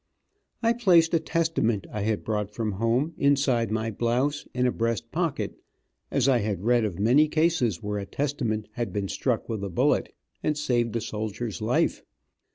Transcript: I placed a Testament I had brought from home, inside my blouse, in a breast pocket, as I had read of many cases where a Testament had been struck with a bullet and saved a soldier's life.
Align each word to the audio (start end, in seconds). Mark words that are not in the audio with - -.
I 0.63 0.73
placed 0.73 1.13
a 1.13 1.19
Testament 1.19 1.85
I 1.93 2.01
had 2.01 2.23
brought 2.23 2.49
from 2.55 2.71
home, 2.71 3.13
inside 3.19 3.69
my 3.69 3.91
blouse, 3.91 4.47
in 4.51 4.65
a 4.65 4.71
breast 4.71 5.11
pocket, 5.11 5.61
as 6.09 6.27
I 6.27 6.39
had 6.39 6.63
read 6.63 6.85
of 6.85 6.97
many 6.97 7.27
cases 7.27 7.83
where 7.83 7.99
a 7.99 8.07
Testament 8.07 8.67
had 8.71 8.91
been 8.91 9.09
struck 9.09 9.47
with 9.47 9.63
a 9.63 9.69
bullet 9.69 10.11
and 10.41 10.57
saved 10.57 10.95
a 10.95 11.01
soldier's 11.01 11.61
life. 11.61 12.01